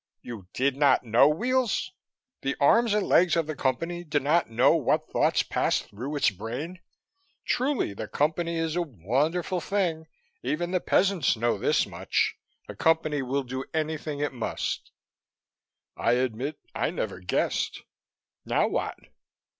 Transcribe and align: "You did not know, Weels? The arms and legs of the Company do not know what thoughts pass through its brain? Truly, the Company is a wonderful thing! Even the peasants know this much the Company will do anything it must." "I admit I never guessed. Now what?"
"You 0.23 0.47
did 0.53 0.77
not 0.77 1.03
know, 1.03 1.27
Weels? 1.27 1.91
The 2.41 2.55
arms 2.59 2.95
and 2.95 3.05
legs 3.07 3.35
of 3.35 3.45
the 3.45 3.55
Company 3.55 4.03
do 4.03 4.19
not 4.19 4.49
know 4.49 4.75
what 4.75 5.11
thoughts 5.11 5.43
pass 5.43 5.77
through 5.77 6.15
its 6.15 6.31
brain? 6.31 6.79
Truly, 7.45 7.93
the 7.93 8.07
Company 8.07 8.57
is 8.57 8.75
a 8.75 8.81
wonderful 8.81 9.61
thing! 9.61 10.07
Even 10.41 10.71
the 10.71 10.79
peasants 10.79 11.37
know 11.37 11.59
this 11.59 11.85
much 11.85 12.35
the 12.67 12.75
Company 12.75 13.21
will 13.21 13.43
do 13.43 13.63
anything 13.75 14.21
it 14.21 14.33
must." 14.33 14.89
"I 15.95 16.13
admit 16.13 16.57
I 16.73 16.89
never 16.89 17.19
guessed. 17.19 17.83
Now 18.43 18.67
what?" 18.69 18.97